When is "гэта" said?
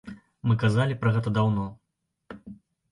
1.19-1.35